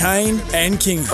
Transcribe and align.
Kane 0.00 0.40
and 0.54 0.80
King. 0.80 1.04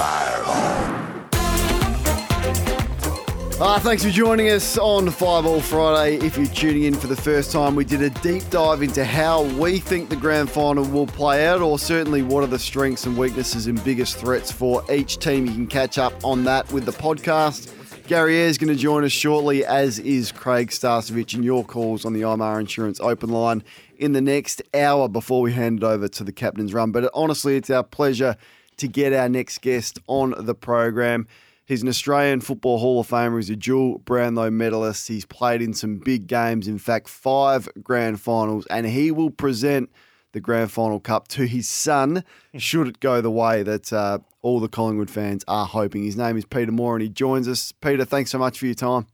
Uh, 3.59 3.81
thanks 3.81 4.05
for 4.05 4.11
joining 4.11 4.49
us 4.51 4.79
on 4.79 5.11
Fireball 5.11 5.61
Friday. 5.61 6.25
If 6.25 6.39
you're 6.39 6.47
tuning 6.47 6.85
in 6.85 6.95
for 6.95 7.09
the 7.09 7.17
first 7.17 7.51
time, 7.51 7.75
we 7.75 7.85
did 7.85 8.01
a 8.01 8.11
deep 8.11 8.49
dive 8.49 8.85
into 8.85 9.05
how 9.05 9.43
we 9.43 9.81
think 9.81 10.09
the 10.09 10.15
grand 10.15 10.49
final 10.49 10.85
will 10.85 11.09
play 11.09 11.49
out, 11.49 11.63
or 11.63 11.81
certainly 11.81 12.23
what 12.23 12.45
are 12.45 12.47
the 12.47 12.61
strengths 12.61 13.07
and 13.07 13.19
weaknesses 13.19 13.67
and 13.67 13.83
biggest 13.83 14.19
threats 14.19 14.53
for 14.53 14.85
each 14.89 15.19
team. 15.19 15.47
You 15.47 15.53
can 15.53 15.67
catch 15.67 15.99
up 15.99 16.25
on 16.25 16.45
that 16.45 16.71
with 16.71 16.85
the 16.85 16.93
podcast. 16.93 17.73
Gary 18.07 18.37
is 18.37 18.57
going 18.57 18.73
to 18.73 18.81
join 18.81 19.03
us 19.03 19.11
shortly, 19.11 19.65
as 19.65 19.99
is 19.99 20.31
Craig 20.31 20.71
Starcevich, 20.71 21.35
and 21.35 21.45
your 21.45 21.65
calls 21.65 22.05
on 22.05 22.13
the 22.13 22.21
IMR 22.21 22.61
Insurance 22.61 23.01
open 23.01 23.31
line 23.31 23.65
in 23.99 24.13
the 24.13 24.21
next 24.21 24.63
hour 24.75 25.09
before 25.09 25.43
we 25.43 25.53
hand 25.53 25.79
it 25.79 25.85
over 25.85 26.07
to 26.07 26.23
the 26.23 26.31
captain's 26.31 26.73
run. 26.73 26.93
But 26.93 27.11
honestly, 27.15 27.57
it's 27.57 27.69
our 27.69 27.83
pleasure 27.83 28.37
to 28.79 28.89
get 28.89 29.13
our 29.13 29.29
next 29.29 29.61
guest 29.61 29.99
on 30.07 30.35
the 30.39 30.55
program. 30.55 31.27
He's 31.65 31.83
an 31.83 31.89
Australian 31.89 32.41
Football 32.43 32.79
Hall 32.79 33.01
of 33.01 33.09
Famer. 33.09 33.37
He's 33.37 33.51
a 33.51 33.57
dual 33.57 33.99
Brownlow 33.99 34.51
medalist. 34.51 35.09
He's 35.09 35.25
played 35.25 35.61
in 35.61 35.75
some 35.75 35.99
big 35.99 36.29
games, 36.29 36.69
in 36.69 36.79
fact, 36.79 37.09
five 37.09 37.69
grand 37.83 38.21
finals, 38.21 38.67
and 38.67 38.87
he 38.87 39.11
will 39.11 39.31
present 39.31 39.91
the 40.33 40.41
grand 40.41 40.71
final 40.71 41.01
cup 41.01 41.29
to 41.29 41.47
his 41.47 41.69
son, 41.69 42.23
should 42.57 42.87
it 42.87 43.01
go 43.01 43.21
the 43.21 43.31
way 43.31 43.63
that 43.63 43.93
uh, 43.93 44.19
all 44.43 44.61
the 44.61 44.69
Collingwood 44.69 45.11
fans 45.11 45.43
are 45.49 45.67
hoping. 45.67 46.05
His 46.05 46.17
name 46.17 46.37
is 46.37 46.45
Peter 46.45 46.71
Moore, 46.71 46.95
and 46.95 47.03
he 47.03 47.09
joins 47.09 47.49
us. 47.49 47.73
Peter, 47.73 48.05
thanks 48.05 48.31
so 48.31 48.39
much 48.39 48.59
for 48.59 48.67
your 48.67 48.75
time. 48.75 49.07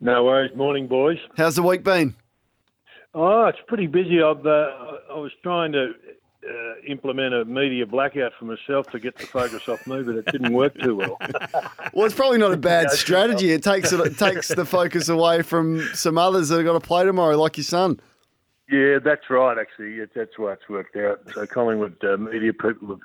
No 0.00 0.24
worries. 0.24 0.56
Morning, 0.56 0.86
boys. 0.86 1.18
How's 1.36 1.56
the 1.56 1.62
week 1.62 1.82
been? 1.82 2.14
Oh, 3.12 3.46
it's 3.46 3.58
pretty 3.66 3.86
busy. 3.86 4.22
I've, 4.22 4.46
uh, 4.46 4.70
I 5.10 5.18
was 5.18 5.32
trying 5.42 5.72
to 5.72 5.92
uh, 6.48 6.74
implement 6.86 7.34
a 7.34 7.44
media 7.44 7.86
blackout 7.86 8.32
for 8.38 8.46
myself 8.46 8.90
to 8.90 8.98
get 8.98 9.16
the 9.16 9.26
focus 9.26 9.68
off 9.68 9.86
me, 9.86 10.02
but 10.02 10.16
it 10.16 10.26
didn't 10.26 10.52
work 10.52 10.78
too 10.78 10.96
well. 10.96 11.18
well, 11.92 12.06
it's 12.06 12.14
probably 12.14 12.38
not 12.38 12.52
a 12.52 12.56
bad 12.56 12.90
strategy. 12.90 13.52
It 13.52 13.62
takes 13.62 13.92
it, 13.92 14.00
it 14.00 14.18
takes 14.18 14.48
the 14.48 14.64
focus 14.64 15.08
away 15.08 15.42
from 15.42 15.82
some 15.94 16.16
others 16.16 16.48
that 16.48 16.56
have 16.56 16.64
got 16.64 16.72
to 16.74 16.80
play 16.80 17.04
tomorrow, 17.04 17.36
like 17.36 17.56
your 17.56 17.64
son. 17.64 18.00
Yeah, 18.70 18.98
that's 19.04 19.28
right. 19.28 19.58
Actually, 19.58 19.94
it, 19.94 20.10
that's 20.14 20.38
why 20.38 20.52
it's 20.52 20.68
worked 20.68 20.96
out. 20.96 21.20
So 21.34 21.46
Collingwood 21.46 22.02
uh, 22.04 22.16
media 22.16 22.52
people 22.52 22.88
have 22.88 23.00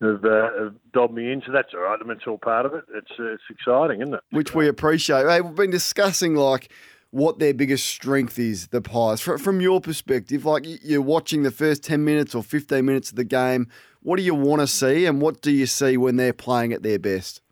have, 0.00 0.24
uh, 0.24 0.50
have 0.58 0.74
dobbed 0.92 1.12
me 1.12 1.30
in, 1.30 1.42
so 1.44 1.52
that's 1.52 1.74
all 1.74 1.80
right. 1.80 1.98
I 2.00 2.04
mean, 2.04 2.16
it's 2.16 2.26
all 2.26 2.38
part 2.38 2.64
of 2.64 2.72
it. 2.74 2.84
It's 2.94 3.10
uh, 3.18 3.34
it's 3.34 3.42
exciting, 3.50 4.00
isn't 4.00 4.14
it? 4.14 4.20
Which 4.30 4.54
we 4.54 4.68
appreciate. 4.68 5.26
Hey, 5.26 5.40
we've 5.40 5.54
been 5.54 5.70
discussing 5.70 6.36
like 6.36 6.70
what 7.10 7.38
their 7.38 7.52
biggest 7.52 7.86
strength 7.86 8.38
is, 8.38 8.68
the 8.68 8.80
Pies. 8.80 9.20
From 9.20 9.60
your 9.60 9.80
perspective, 9.80 10.44
like 10.44 10.64
you're 10.82 11.02
watching 11.02 11.42
the 11.42 11.50
first 11.50 11.82
10 11.82 12.04
minutes 12.04 12.34
or 12.34 12.42
15 12.42 12.84
minutes 12.84 13.10
of 13.10 13.16
the 13.16 13.24
game, 13.24 13.68
what 14.02 14.16
do 14.16 14.22
you 14.22 14.34
want 14.34 14.60
to 14.60 14.66
see 14.66 15.06
and 15.06 15.20
what 15.20 15.42
do 15.42 15.50
you 15.50 15.66
see 15.66 15.96
when 15.96 16.16
they're 16.16 16.32
playing 16.32 16.72
at 16.72 16.82
their 16.82 16.98
best? 16.98 17.42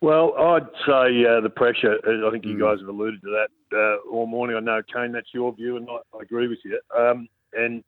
Well, 0.00 0.34
I'd 0.38 0.66
say 0.86 1.24
uh, 1.24 1.40
the 1.40 1.50
pressure. 1.54 1.96
I 2.04 2.30
think 2.30 2.44
you 2.44 2.56
mm. 2.56 2.60
guys 2.60 2.78
have 2.80 2.88
alluded 2.88 3.22
to 3.22 3.30
that 3.30 3.76
uh, 3.76 4.10
all 4.10 4.26
morning. 4.26 4.56
I 4.56 4.60
know, 4.60 4.82
Kane, 4.92 5.12
that's 5.12 5.32
your 5.32 5.54
view, 5.54 5.76
and 5.76 5.88
I, 5.88 5.96
I 6.16 6.22
agree 6.22 6.46
with 6.46 6.58
you. 6.64 6.78
Um, 6.96 7.26
and 7.54 7.82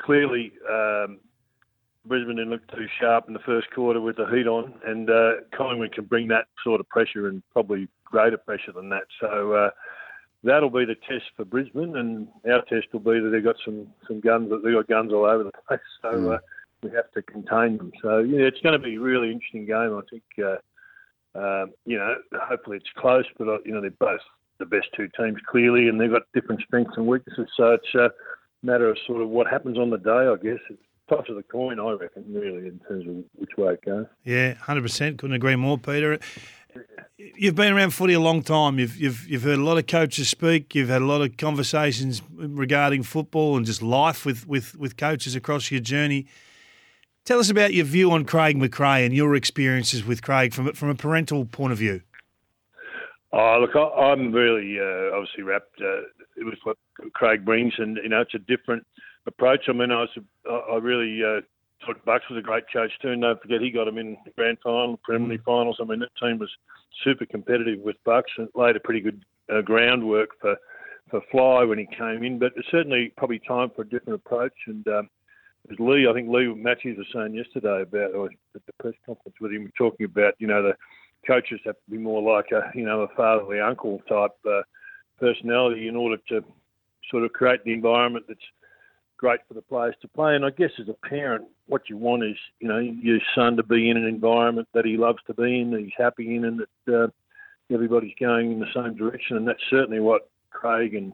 clearly, 0.00 0.52
um, 0.70 1.18
Brisbane 2.06 2.36
didn't 2.36 2.50
look 2.50 2.66
too 2.68 2.86
sharp 2.98 3.26
in 3.28 3.34
the 3.34 3.40
first 3.40 3.70
quarter 3.74 4.00
with 4.00 4.16
the 4.16 4.26
heat 4.26 4.46
on, 4.46 4.72
and 4.86 5.10
uh, 5.10 5.32
Collingwood 5.54 5.92
can 5.92 6.04
bring 6.04 6.28
that 6.28 6.46
sort 6.64 6.80
of 6.80 6.88
pressure 6.88 7.28
and 7.28 7.42
probably 7.52 7.88
greater 8.04 8.38
pressure 8.38 8.72
than 8.72 8.88
that. 8.88 9.04
So 9.20 9.52
uh, 9.52 9.70
that'll 10.42 10.70
be 10.70 10.84
the 10.84 10.96
test 11.08 11.24
for 11.36 11.44
Brisbane, 11.44 11.96
and 11.96 12.28
our 12.50 12.62
test 12.62 12.88
will 12.92 13.00
be 13.00 13.20
that 13.20 13.30
they've 13.30 13.44
got 13.44 13.56
some 13.64 13.88
some 14.06 14.20
guns. 14.20 14.50
They've 14.64 14.74
got 14.74 14.88
guns 14.88 15.12
all 15.12 15.26
over 15.26 15.44
the 15.44 15.52
place, 15.68 15.80
so 16.02 16.08
mm. 16.08 16.34
uh, 16.34 16.38
we 16.82 16.90
have 16.90 17.10
to 17.12 17.22
contain 17.22 17.76
them. 17.76 17.92
So 18.02 18.18
yeah, 18.18 18.46
it's 18.46 18.60
going 18.60 18.72
to 18.72 18.84
be 18.84 18.96
a 18.96 19.00
really 19.00 19.30
interesting 19.30 19.66
game. 19.66 19.96
I 19.96 20.00
think 20.10 20.22
uh, 20.38 21.38
uh, 21.38 21.66
you 21.84 21.98
know, 21.98 22.14
hopefully 22.34 22.78
it's 22.78 22.90
close, 22.96 23.26
but 23.38 23.48
uh, 23.48 23.58
you 23.64 23.72
know 23.72 23.80
they're 23.80 23.90
both 23.90 24.20
the 24.58 24.66
best 24.66 24.88
two 24.96 25.08
teams 25.16 25.38
clearly, 25.48 25.88
and 25.88 26.00
they've 26.00 26.10
got 26.10 26.22
different 26.34 26.60
strengths 26.62 26.96
and 26.96 27.06
weaknesses. 27.06 27.48
So 27.56 27.72
it's 27.72 27.94
a 27.94 28.10
matter 28.62 28.88
of 28.88 28.98
sort 29.06 29.22
of 29.22 29.28
what 29.28 29.46
happens 29.46 29.78
on 29.78 29.90
the 29.90 29.98
day, 29.98 30.10
I 30.10 30.36
guess. 30.42 30.60
It's 30.68 30.82
toss 31.08 31.28
of 31.28 31.36
the 31.36 31.42
coin, 31.42 31.80
I 31.80 31.90
reckon, 31.92 32.24
really, 32.28 32.68
in 32.68 32.80
terms 32.86 33.06
of 33.08 33.24
which 33.34 33.50
way 33.58 33.72
it 33.74 33.84
goes. 33.84 34.06
Yeah, 34.24 34.54
hundred 34.54 34.82
percent. 34.82 35.18
Couldn't 35.18 35.36
agree 35.36 35.56
more, 35.56 35.76
Peter 35.76 36.18
you've 37.40 37.54
been 37.54 37.72
around 37.72 37.94
footy 37.94 38.12
a 38.12 38.20
long 38.20 38.42
time. 38.42 38.78
You've, 38.78 38.96
you've 38.98 39.26
you've 39.26 39.42
heard 39.42 39.58
a 39.58 39.64
lot 39.64 39.78
of 39.78 39.86
coaches 39.86 40.28
speak. 40.28 40.74
You've 40.74 40.90
had 40.90 41.00
a 41.00 41.06
lot 41.06 41.22
of 41.22 41.38
conversations 41.38 42.20
regarding 42.30 43.02
football 43.02 43.56
and 43.56 43.64
just 43.64 43.82
life 43.82 44.26
with, 44.26 44.46
with, 44.46 44.76
with 44.76 44.98
coaches 44.98 45.34
across 45.34 45.70
your 45.70 45.80
journey. 45.80 46.26
Tell 47.24 47.38
us 47.38 47.48
about 47.48 47.72
your 47.72 47.86
view 47.86 48.12
on 48.12 48.26
Craig 48.26 48.56
McRae 48.58 49.06
and 49.06 49.14
your 49.14 49.34
experiences 49.34 50.04
with 50.04 50.22
Craig 50.22 50.52
from 50.52 50.72
from 50.74 50.90
a 50.90 50.94
parental 50.94 51.46
point 51.46 51.72
of 51.72 51.78
view. 51.78 52.02
Oh, 53.32 53.58
look, 53.60 53.76
I, 53.76 54.12
am 54.12 54.32
really 54.32 54.78
uh, 54.78 55.16
obviously 55.16 55.44
rapt 55.44 55.80
uh, 55.80 56.02
with 56.38 56.58
what 56.64 56.76
Craig 57.14 57.44
brings, 57.44 57.74
and 57.78 57.96
you 58.02 58.08
know 58.08 58.20
it's 58.20 58.34
a 58.34 58.38
different 58.38 58.84
approach. 59.26 59.64
I 59.68 59.72
mean, 59.72 59.90
I 59.90 60.00
was 60.00 60.10
I 60.46 60.76
really 60.76 61.22
uh, 61.24 61.40
thought 61.84 62.04
Bucks 62.04 62.24
was 62.28 62.38
a 62.38 62.42
great 62.42 62.64
coach 62.72 62.92
too. 63.00 63.14
Don't 63.16 63.40
forget, 63.40 63.60
he 63.60 63.70
got 63.70 63.88
him 63.88 63.98
in 63.98 64.16
grand 64.36 64.58
final, 64.62 64.98
preliminary 64.98 65.40
finals. 65.44 65.78
I 65.80 65.84
mean, 65.84 66.00
that 66.00 66.10
team 66.20 66.38
was 66.38 66.50
super 67.04 67.26
competitive 67.26 67.80
with 67.80 67.96
Bucks 68.04 68.30
and 68.36 68.48
laid 68.54 68.76
a 68.76 68.80
pretty 68.80 69.00
good 69.00 69.24
uh, 69.52 69.62
groundwork 69.62 70.30
for 70.40 70.56
for 71.10 71.20
Fly 71.30 71.64
when 71.64 71.78
he 71.78 71.86
came 71.86 72.22
in. 72.22 72.38
But 72.38 72.52
certainly 72.70 73.12
probably 73.16 73.40
time 73.40 73.70
for 73.74 73.82
a 73.82 73.88
different 73.88 74.20
approach. 74.24 74.54
And 74.66 74.86
um, 74.88 75.10
as 75.70 75.78
Lee, 75.78 76.06
I 76.08 76.12
think 76.12 76.28
Leigh 76.28 76.54
Matthews 76.54 76.98
was 76.98 77.06
saying 77.12 77.34
yesterday 77.34 77.82
about 77.82 78.14
or 78.14 78.26
at 78.26 78.66
the 78.66 78.72
press 78.78 78.94
conference 79.04 79.36
with 79.40 79.52
him, 79.52 79.70
talking 79.76 80.06
about 80.06 80.34
you 80.38 80.46
know 80.46 80.62
the 80.62 80.74
coaches 81.26 81.60
have 81.64 81.74
to 81.74 81.90
be 81.90 81.98
more 81.98 82.22
like 82.22 82.50
a 82.52 82.70
you 82.76 82.84
know 82.84 83.02
a 83.02 83.08
fatherly 83.14 83.60
uncle 83.60 84.00
type 84.08 84.32
uh, 84.48 84.62
personality 85.18 85.88
in 85.88 85.96
order 85.96 86.16
to 86.28 86.42
sort 87.10 87.24
of 87.24 87.32
create 87.32 87.62
the 87.64 87.72
environment 87.72 88.24
that's 88.28 88.40
great 89.20 89.40
for 89.46 89.52
the 89.52 89.60
players 89.60 89.94
to 90.00 90.08
play. 90.08 90.34
And 90.34 90.46
I 90.46 90.50
guess 90.50 90.70
as 90.80 90.88
a 90.88 91.08
parent, 91.08 91.44
what 91.66 91.90
you 91.90 91.98
want 91.98 92.24
is, 92.24 92.36
you 92.58 92.68
know, 92.68 92.78
your 92.78 93.18
son 93.34 93.56
to 93.58 93.62
be 93.62 93.90
in 93.90 93.98
an 93.98 94.06
environment 94.06 94.66
that 94.72 94.86
he 94.86 94.96
loves 94.96 95.18
to 95.26 95.34
be 95.34 95.60
in, 95.60 95.70
that 95.72 95.80
he's 95.80 95.92
happy 95.98 96.34
in, 96.34 96.46
and 96.46 96.60
that 96.60 96.94
uh, 97.04 97.08
everybody's 97.72 98.14
going 98.18 98.50
in 98.50 98.60
the 98.60 98.74
same 98.74 98.96
direction. 98.96 99.36
And 99.36 99.46
that's 99.46 99.62
certainly 99.68 100.00
what 100.00 100.30
Craig 100.50 100.94
and 100.94 101.12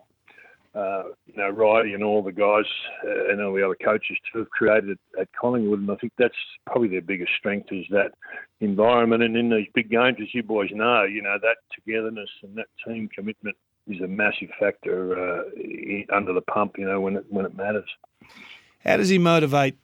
uh, 0.77 1.05
you 1.27 1.35
know, 1.37 1.49
Riley 1.49 1.95
and 1.95 2.05
all 2.05 2.23
the 2.23 2.33
guys 2.33 2.67
uh, 3.03 3.33
and 3.33 3.41
all 3.43 3.55
the 3.55 3.65
other 3.65 3.79
coaches 3.83 4.19
too 4.31 4.41
have 4.41 4.51
created 4.51 4.99
at 5.19 5.29
Collingwood, 5.33 5.81
and 5.81 5.91
I 5.91 5.97
think 5.97 6.13
that's 6.19 6.35
probably 6.67 6.89
their 6.89 7.01
biggest 7.01 7.33
strength 7.39 7.69
is 7.73 7.87
that 7.91 8.13
environment. 8.61 9.23
And 9.23 9.39
in 9.39 9.49
these 9.49 9.69
big 9.75 9.91
games, 9.91 10.19
as 10.21 10.35
you 10.35 10.43
boys 10.43 10.69
know, 10.73 11.05
you 11.05 11.23
know 11.23 11.39
that 11.41 11.57
togetherness 11.75 12.29
and 12.43 12.55
that 12.59 12.67
team 12.87 13.09
commitment 13.09 13.57
is 13.87 14.01
a 14.01 14.07
massive 14.07 14.49
factor 14.59 15.19
uh, 15.19 15.43
under 16.15 16.33
the 16.33 16.43
pump. 16.43 16.77
You 16.79 16.87
know 16.87 17.01
when 17.01 17.17
it 17.17 17.25
when 17.29 17.45
it 17.45 17.55
matters. 17.57 17.89
How 18.85 18.97
does 18.97 19.09
he 19.09 19.19
motivate 19.19 19.77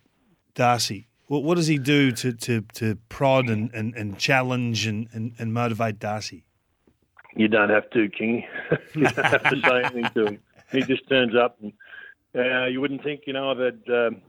Darcy? 0.55 1.09
What, 1.27 1.45
what 1.45 1.55
does 1.57 1.67
he 1.67 1.79
do 1.79 2.13
to, 2.13 2.33
to, 2.33 2.61
to 2.75 2.97
prod 3.09 3.49
and, 3.49 3.73
and, 3.73 3.95
and 3.95 4.19
challenge 4.19 4.87
and, 4.87 5.09
and, 5.13 5.33
and 5.39 5.55
motivate 5.55 5.99
Darcy? 5.99 6.45
You 7.35 7.49
don't 7.49 7.71
have 7.71 7.89
to, 7.91 8.09
King. 8.11 8.45
you 8.95 9.05
don't 9.05 9.27
have 9.27 9.43
to 9.45 9.61
say 9.65 9.83
anything 9.83 10.11
to 10.15 10.27
him. 10.27 10.39
He 10.71 10.83
just 10.83 11.09
turns 11.09 11.35
up, 11.35 11.59
and 11.63 11.73
uh, 12.35 12.67
you 12.67 12.81
wouldn't 12.81 13.03
think. 13.03 13.23
You 13.27 13.33
know, 13.33 13.51
I've 13.51 13.59
had 13.59 13.81
um, 13.89 14.23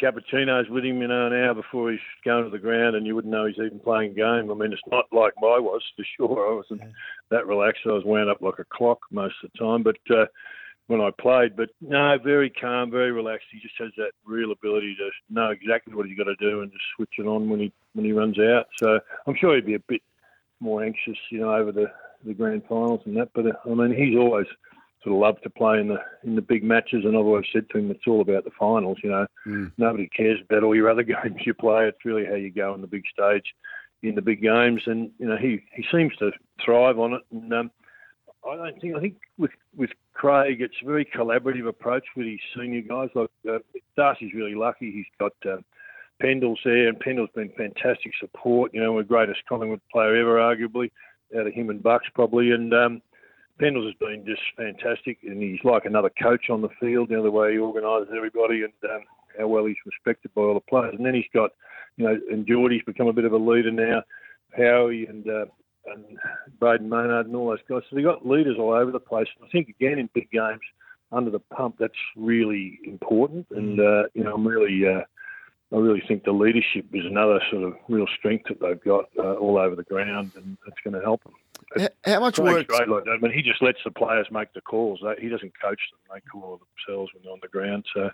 cappuccinos 0.00 0.68
with 0.70 0.84
him, 0.84 1.00
you 1.00 1.08
know, 1.08 1.26
an 1.26 1.32
hour 1.32 1.54
before 1.54 1.90
he's 1.90 2.00
going 2.24 2.44
to 2.44 2.50
the 2.50 2.58
ground, 2.58 2.96
and 2.96 3.06
you 3.06 3.14
wouldn't 3.14 3.32
know 3.32 3.46
he's 3.46 3.56
even 3.56 3.80
playing 3.80 4.12
a 4.12 4.14
game. 4.14 4.50
I 4.50 4.54
mean, 4.54 4.72
it's 4.72 4.82
not 4.90 5.06
like 5.12 5.32
I 5.38 5.58
was 5.58 5.82
for 5.96 6.04
sure. 6.16 6.52
I 6.52 6.56
wasn't 6.56 6.92
that 7.30 7.46
relaxed. 7.46 7.82
I 7.86 7.92
was 7.92 8.04
wound 8.04 8.30
up 8.30 8.42
like 8.42 8.58
a 8.58 8.64
clock 8.64 9.00
most 9.10 9.34
of 9.42 9.50
the 9.52 9.58
time, 9.58 9.82
but 9.82 9.96
uh, 10.10 10.26
when 10.86 11.00
I 11.00 11.10
played. 11.20 11.56
But 11.56 11.70
no, 11.80 12.16
very 12.22 12.50
calm, 12.50 12.90
very 12.90 13.12
relaxed. 13.12 13.46
He 13.52 13.60
just 13.60 13.74
has 13.78 13.90
that 13.96 14.12
real 14.24 14.52
ability 14.52 14.96
to 14.96 15.10
know 15.30 15.50
exactly 15.50 15.94
what 15.94 16.06
he's 16.06 16.18
got 16.18 16.24
to 16.24 16.36
do 16.36 16.62
and 16.62 16.70
just 16.70 16.84
switch 16.96 17.14
it 17.18 17.26
on 17.26 17.48
when 17.48 17.60
he 17.60 17.72
when 17.94 18.04
he 18.04 18.12
runs 18.12 18.38
out. 18.38 18.66
So 18.82 19.00
I'm 19.26 19.36
sure 19.36 19.54
he'd 19.54 19.66
be 19.66 19.74
a 19.74 19.80
bit 19.80 20.02
more 20.60 20.84
anxious, 20.84 21.18
you 21.30 21.40
know, 21.40 21.54
over 21.54 21.72
the 21.72 21.86
the 22.24 22.34
grand 22.34 22.62
finals 22.68 23.02
and 23.04 23.16
that. 23.16 23.30
But 23.34 23.46
uh, 23.46 23.52
I 23.70 23.74
mean, 23.74 23.94
he's 23.94 24.18
always 24.18 24.46
sort 25.06 25.14
of 25.14 25.20
loved 25.20 25.42
to 25.44 25.50
play 25.50 25.78
in 25.78 25.88
the 25.88 25.98
in 26.24 26.34
the 26.34 26.42
big 26.42 26.64
matches, 26.64 27.04
and 27.04 27.16
I've 27.16 27.24
always 27.24 27.46
said 27.52 27.70
to 27.70 27.78
him, 27.78 27.90
it's 27.90 28.06
all 28.08 28.20
about 28.20 28.44
the 28.44 28.50
finals. 28.58 28.98
You 29.04 29.10
know, 29.10 29.26
mm. 29.46 29.72
nobody 29.78 30.08
cares 30.08 30.40
about 30.42 30.64
all 30.64 30.74
your 30.74 30.90
other 30.90 31.02
games 31.04 31.40
you 31.44 31.54
play. 31.54 31.86
It's 31.86 32.04
really 32.04 32.26
how 32.26 32.34
you 32.34 32.50
go 32.50 32.72
on 32.72 32.80
the 32.80 32.86
big 32.86 33.04
stage 33.12 33.54
in 34.02 34.14
the 34.14 34.22
big 34.22 34.42
games, 34.42 34.82
and 34.86 35.10
you 35.18 35.26
know 35.26 35.36
he 35.36 35.62
he 35.74 35.84
seems 35.92 36.14
to 36.16 36.32
thrive 36.64 36.98
on 36.98 37.14
it. 37.14 37.22
And 37.30 37.52
um, 37.52 37.70
I 38.48 38.56
don't 38.56 38.80
think 38.80 38.96
I 38.96 39.00
think 39.00 39.16
with 39.38 39.52
with 39.76 39.90
Craig, 40.12 40.60
it's 40.60 40.76
a 40.82 40.86
very 40.86 41.04
collaborative 41.04 41.68
approach 41.68 42.04
with 42.16 42.26
his 42.26 42.40
senior 42.56 42.82
guys. 42.82 43.10
Like 43.14 43.30
uh, 43.48 43.58
Darcy's 43.96 44.34
really 44.34 44.56
lucky; 44.56 44.90
he's 44.90 45.06
got 45.20 45.32
uh, 45.48 45.60
Pendle's 46.20 46.60
there, 46.64 46.88
and 46.88 46.98
Pendle's 46.98 47.30
been 47.34 47.52
fantastic 47.56 48.12
support. 48.18 48.74
You 48.74 48.82
know, 48.82 48.96
the 48.96 49.04
greatest 49.04 49.40
Collingwood 49.48 49.82
player 49.92 50.16
ever, 50.16 50.38
arguably, 50.38 50.90
out 51.38 51.46
of 51.46 51.52
him 51.52 51.70
and 51.70 51.82
Bucks 51.82 52.08
probably. 52.12 52.50
And 52.50 52.74
um, 52.74 53.02
Pendles 53.60 53.86
has 53.86 53.94
been 53.98 54.24
just 54.26 54.42
fantastic, 54.56 55.18
and 55.22 55.40
he's 55.42 55.64
like 55.64 55.84
another 55.84 56.10
coach 56.22 56.50
on 56.50 56.62
the 56.62 56.68
field. 56.80 57.10
You 57.10 57.16
know, 57.16 57.22
the 57.22 57.30
way 57.30 57.52
he 57.52 57.58
organises 57.58 58.12
everybody 58.14 58.62
and 58.62 58.72
um, 58.90 59.02
how 59.38 59.48
well 59.48 59.64
he's 59.64 59.76
respected 59.86 60.34
by 60.34 60.42
all 60.42 60.54
the 60.54 60.60
players. 60.60 60.94
And 60.96 61.06
then 61.06 61.14
he's 61.14 61.24
got 61.32 61.52
you 61.96 62.04
know, 62.04 62.18
and 62.30 62.46
Geordie's 62.46 62.82
become 62.84 63.06
a 63.06 63.12
bit 63.12 63.24
of 63.24 63.32
a 63.32 63.38
leader 63.38 63.70
now. 63.70 64.02
Howie 64.56 65.06
and 65.06 65.28
uh, 65.28 65.46
and 65.86 66.04
Brayden 66.60 66.88
Maynard 66.88 67.26
and 67.26 67.36
all 67.36 67.48
those 67.48 67.58
guys. 67.68 67.82
So 67.88 67.96
they've 67.96 68.04
got 68.04 68.26
leaders 68.26 68.56
all 68.58 68.72
over 68.72 68.90
the 68.90 69.00
place. 69.00 69.28
And 69.38 69.46
I 69.46 69.50
think 69.50 69.68
again 69.68 69.98
in 69.98 70.08
big 70.14 70.30
games 70.30 70.60
under 71.12 71.30
the 71.30 71.38
pump, 71.38 71.76
that's 71.78 71.92
really 72.16 72.78
important. 72.84 73.46
And 73.50 73.80
uh, 73.80 74.04
you 74.14 74.24
know, 74.24 74.34
I'm 74.34 74.46
really, 74.46 74.86
uh, 74.86 75.02
I 75.74 75.78
really 75.78 76.02
think 76.06 76.24
the 76.24 76.32
leadership 76.32 76.86
is 76.92 77.04
another 77.04 77.40
sort 77.50 77.64
of 77.64 77.74
real 77.88 78.06
strength 78.18 78.46
that 78.48 78.60
they've 78.60 78.82
got 78.82 79.06
uh, 79.18 79.34
all 79.34 79.58
over 79.58 79.76
the 79.76 79.84
ground, 79.84 80.32
and 80.36 80.56
it's 80.66 80.76
going 80.84 80.94
to 80.94 81.02
help 81.02 81.22
them. 81.24 81.34
How 82.04 82.20
much 82.20 82.38
work? 82.38 82.66
great 82.68 82.88
like 82.88 83.04
that. 83.04 83.10
I 83.10 83.18
mean, 83.18 83.32
he 83.32 83.42
just 83.42 83.62
lets 83.62 83.78
the 83.84 83.90
players 83.90 84.26
make 84.30 84.52
the 84.52 84.60
calls. 84.60 85.00
He 85.20 85.28
doesn't 85.28 85.52
coach 85.60 85.80
them; 85.90 86.14
they 86.14 86.20
call 86.20 86.60
themselves 86.86 87.12
when 87.14 87.22
they're 87.24 87.32
on 87.32 87.38
the 87.42 87.48
ground. 87.48 87.84
So, 87.94 88.10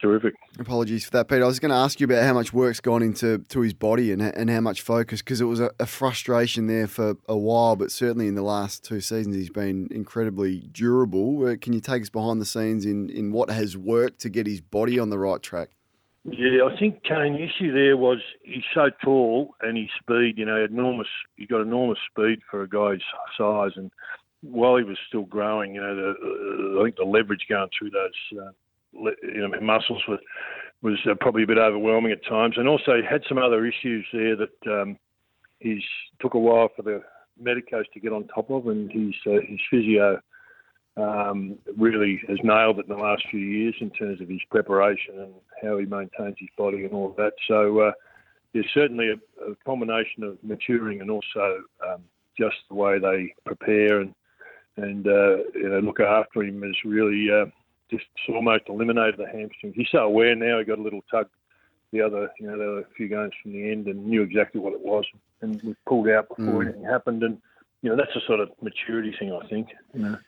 terrific. 0.00 0.34
Apologies 0.58 1.04
for 1.04 1.10
that, 1.12 1.28
Peter. 1.28 1.44
I 1.44 1.46
was 1.46 1.60
going 1.60 1.70
to 1.70 1.76
ask 1.76 2.00
you 2.00 2.04
about 2.04 2.24
how 2.24 2.34
much 2.34 2.52
work's 2.52 2.80
gone 2.80 3.02
into 3.02 3.38
to 3.38 3.60
his 3.60 3.74
body 3.74 4.12
and 4.12 4.22
and 4.22 4.50
how 4.50 4.60
much 4.60 4.82
focus 4.82 5.22
because 5.22 5.40
it 5.40 5.44
was 5.44 5.60
a, 5.60 5.70
a 5.78 5.86
frustration 5.86 6.66
there 6.66 6.86
for 6.86 7.16
a 7.28 7.36
while, 7.36 7.76
but 7.76 7.90
certainly 7.90 8.26
in 8.28 8.34
the 8.34 8.42
last 8.42 8.84
two 8.84 9.00
seasons 9.00 9.36
he's 9.36 9.50
been 9.50 9.88
incredibly 9.90 10.60
durable. 10.72 11.46
Uh, 11.46 11.56
Can 11.60 11.72
you 11.72 11.80
take 11.80 12.02
us 12.02 12.10
behind 12.10 12.40
the 12.40 12.46
scenes 12.46 12.84
in 12.84 13.10
in 13.10 13.32
what 13.32 13.50
has 13.50 13.76
worked 13.76 14.20
to 14.20 14.28
get 14.28 14.46
his 14.46 14.60
body 14.60 14.98
on 14.98 15.10
the 15.10 15.18
right 15.18 15.42
track? 15.42 15.70
Yeah, 16.28 16.64
I 16.64 16.78
think 16.78 17.02
Kane. 17.04 17.34
The 17.34 17.44
issue 17.44 17.72
there 17.72 17.96
was 17.96 18.18
he's 18.42 18.64
so 18.74 18.90
tall 19.02 19.54
and 19.60 19.76
his 19.76 19.88
speed. 20.00 20.38
You 20.38 20.46
know, 20.46 20.64
enormous. 20.64 21.06
He's 21.36 21.48
got 21.48 21.60
enormous 21.60 21.98
speed 22.10 22.40
for 22.50 22.62
a 22.62 22.68
guy's 22.68 23.00
size, 23.38 23.72
and 23.76 23.92
while 24.42 24.76
he 24.76 24.82
was 24.82 24.98
still 25.06 25.24
growing, 25.24 25.74
you 25.74 25.80
know, 25.80 25.94
the, 25.94 26.08
uh, 26.08 26.80
I 26.80 26.84
think 26.84 26.96
the 26.96 27.04
leverage 27.04 27.46
going 27.48 27.68
through 27.78 27.90
those 27.90 28.40
uh, 28.40 29.10
you 29.22 29.48
know 29.48 29.60
muscles 29.60 30.02
was 30.08 30.18
was 30.82 30.98
uh, 31.08 31.14
probably 31.20 31.44
a 31.44 31.46
bit 31.46 31.58
overwhelming 31.58 32.12
at 32.12 32.24
times, 32.26 32.54
and 32.56 32.68
also 32.68 32.96
he 32.96 33.02
had 33.08 33.22
some 33.28 33.38
other 33.38 33.64
issues 33.64 34.04
there 34.12 34.36
that 34.36 34.80
um, 34.80 34.98
he's 35.60 35.82
took 36.20 36.34
a 36.34 36.38
while 36.38 36.68
for 36.74 36.82
the 36.82 37.02
medicos 37.40 37.84
to 37.94 38.00
get 38.00 38.12
on 38.12 38.26
top 38.28 38.50
of, 38.50 38.66
and 38.66 38.90
his 38.90 39.14
uh, 39.26 39.40
his 39.46 39.60
physio 39.70 40.20
um, 40.96 41.58
really 41.76 42.20
has 42.28 42.38
nailed 42.42 42.78
it 42.78 42.86
in 42.88 42.96
the 42.96 43.02
last 43.02 43.24
few 43.30 43.40
years 43.40 43.74
in 43.80 43.90
terms 43.90 44.20
of 44.20 44.28
his 44.28 44.40
preparation 44.50 45.20
and 45.20 45.34
how 45.62 45.76
he 45.78 45.84
maintains 45.86 46.36
his 46.38 46.48
body 46.56 46.84
and 46.84 46.92
all 46.92 47.10
of 47.10 47.16
that. 47.16 47.32
So 47.46 47.80
uh, 47.80 47.92
there's 48.52 48.70
certainly 48.72 49.10
a, 49.10 49.50
a 49.50 49.54
combination 49.64 50.22
of 50.22 50.38
maturing 50.42 51.00
and 51.00 51.10
also 51.10 51.62
um, 51.86 52.02
just 52.38 52.56
the 52.68 52.74
way 52.74 52.98
they 52.98 53.34
prepare 53.44 54.00
and 54.00 54.14
and 54.78 55.06
uh, 55.06 55.36
you 55.54 55.68
know 55.70 55.80
look 55.80 56.00
after 56.00 56.42
him 56.42 56.62
has 56.62 56.74
really 56.84 57.30
uh, 57.30 57.46
just 57.90 58.04
almost 58.28 58.64
eliminated 58.68 59.18
the 59.18 59.26
hamstrings. 59.26 59.74
He's 59.74 59.88
so 59.90 59.98
aware 60.00 60.34
now. 60.34 60.58
He 60.58 60.64
got 60.64 60.78
a 60.78 60.82
little 60.82 61.04
tug 61.10 61.28
the 61.92 62.02
other 62.02 62.30
you 62.40 62.46
know 62.46 62.58
there 62.58 62.68
were 62.68 62.80
a 62.80 62.94
few 62.96 63.08
games 63.08 63.32
from 63.42 63.52
the 63.52 63.70
end 63.70 63.86
and 63.86 64.06
knew 64.06 64.22
exactly 64.22 64.60
what 64.60 64.72
it 64.72 64.80
was 64.84 65.04
and 65.40 65.62
was 65.62 65.76
pulled 65.86 66.08
out 66.08 66.28
before 66.28 66.62
Mm. 66.62 66.62
anything 66.64 66.84
happened 66.84 67.22
and 67.22 67.38
you 67.82 67.90
know, 67.90 67.96
that's 67.96 68.16
a 68.16 68.26
sort 68.26 68.40
of 68.40 68.50
maturity 68.62 69.14
thing, 69.18 69.32
I 69.32 69.46
think. 69.46 69.68
You 69.94 70.00
know. 70.02 70.18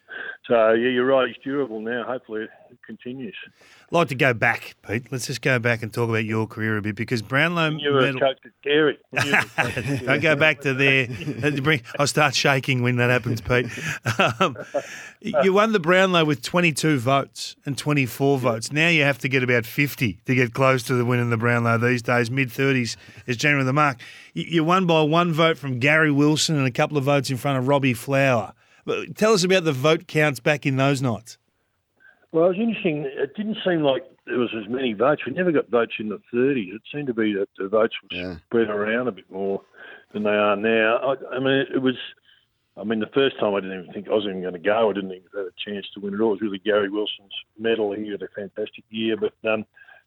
So, 0.47 0.73
yeah, 0.73 0.89
you're 0.89 1.05
right. 1.05 1.29
It's 1.29 1.39
durable 1.45 1.81
now. 1.81 2.05
Hopefully 2.07 2.45
it 2.71 2.79
continues. 2.87 3.37
I'd 3.91 3.93
like 3.95 4.09
to 4.09 4.15
go 4.15 4.33
back, 4.33 4.77
Pete. 4.87 5.13
Let's 5.13 5.27
just 5.27 5.43
go 5.43 5.59
back 5.59 5.83
and 5.83 5.93
talk 5.93 6.09
about 6.09 6.25
your 6.25 6.47
career 6.47 6.79
a 6.79 6.83
bit 6.83 6.97
because 6.97 7.21
Brownlow 7.21 7.71
You 7.79 7.93
were 7.93 8.01
medal. 8.01 8.21
coach 8.21 8.39
at 8.45 8.53
Carey. 8.63 8.99
You 9.13 9.31
were 9.31 9.39
a 9.39 9.43
coach 9.45 9.77
at 9.77 9.85
Carey. 9.85 9.99
Don't 10.07 10.21
go 10.23 10.37
back 10.37 10.61
to 10.63 10.73
there. 10.75 11.09
I'll 11.99 12.07
start 12.07 12.35
shaking 12.35 12.83
when 12.83 12.97
that 12.97 13.11
happens, 13.11 13.41
Pete. 13.43 13.67
Um, 14.41 14.57
you 15.21 15.53
won 15.53 15.73
the 15.73 15.81
Brownlow 15.81 16.25
with 16.25 16.43
22 16.43 16.99
votes 16.99 17.57
and 17.67 17.77
24 17.77 18.39
votes. 18.39 18.73
Now 18.73 18.89
you 18.89 19.03
have 19.03 19.19
to 19.19 19.29
get 19.29 19.43
about 19.43 19.67
50 19.67 20.21
to 20.25 20.35
get 20.35 20.55
close 20.55 20.83
to 20.85 20.95
the 20.95 21.05
win 21.05 21.21
in 21.21 21.29
the 21.31 21.37
Brownlow 21.37 21.79
these 21.79 22.03
days. 22.03 22.31
Mid 22.31 22.49
30s 22.49 22.97
is 23.27 23.37
generally 23.37 23.65
the 23.67 23.73
mark. 23.75 23.99
You 24.33 24.65
won 24.65 24.87
by 24.87 25.03
one 25.03 25.33
vote 25.33 25.59
from 25.59 25.79
Gary 25.79 26.11
Wilson 26.11 26.57
and 26.57 26.67
a 26.67 26.71
couple 26.71 26.97
of 26.97 27.05
votes 27.05 27.29
in 27.31 27.37
front 27.37 27.59
of 27.59 27.69
Robbie 27.69 27.95
Flower. 27.95 28.55
But 28.89 29.17
Tell 29.17 29.33
us 29.35 29.45
about 29.45 29.65
the 29.65 29.73
vote 29.73 30.07
counts 30.09 30.41
back 30.41 30.65
in 30.67 30.77
those 30.77 31.01
nights. 31.03 31.39
Well, 32.33 32.47
it 32.47 32.49
was 32.49 32.59
interesting. 32.59 33.05
It 33.07 33.35
didn't 33.37 33.59
seem 33.65 33.83
like 33.83 34.03
there 34.27 34.39
was 34.39 34.51
as 34.59 34.69
many 34.69 34.93
votes. 34.95 35.23
We 35.27 35.33
never 35.33 35.53
got 35.53 35.69
votes 35.71 35.93
in 35.99 36.09
the 36.09 36.21
30s. 36.35 36.75
It 36.75 36.83
seemed 36.93 37.07
to 37.07 37.15
be 37.15 37.33
that 37.35 37.49
the 37.59 37.69
votes 37.69 37.95
were 38.03 38.17
Yeah. 38.17 38.37
spread 38.47 38.69
around 38.69 39.09
a 39.09 39.13
bit 39.13 39.31
more 39.31 39.63
than 40.13 40.23
they 40.25 40.31
are 40.31 40.57
now. 40.57 40.97
I, 40.99 41.37
I 41.37 41.39
mean, 41.39 41.65
it 41.75 41.83
was. 41.83 41.95
I 42.77 42.85
mean, 42.85 43.01
the 43.01 43.11
first 43.13 43.39
time 43.41 43.55
I 43.55 43.61
didn't 43.61 43.81
even 43.81 43.93
think 43.93 44.09
I 44.09 44.13
was 44.15 44.25
even 44.25 44.41
going 44.41 44.53
to 44.53 44.59
go. 44.61 44.89
I 44.91 44.93
didn't 44.93 45.11
even 45.11 45.27
have 45.35 45.47
a 45.47 45.71
chance 45.71 45.87
to 45.95 46.01
win 46.01 46.15
it 46.15 46.21
all. 46.21 46.29
It 46.29 46.35
was 46.35 46.43
really 46.43 46.59
Gary 46.61 46.89
Wilson's 46.89 47.33
medal. 47.59 47.93
He 47.93 48.09
had 48.11 48.23
a 48.23 48.29
fantastic 48.29 48.85
year, 48.89 49.17
but 49.17 49.35
um, 49.51 49.65